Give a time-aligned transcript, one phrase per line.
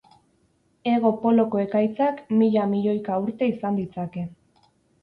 [0.91, 4.31] Hego poloko ekaitzak mila milioika urte izan ditzake.